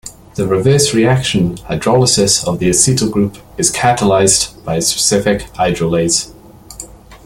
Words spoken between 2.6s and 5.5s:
acetyl group, is catalyzed by a specific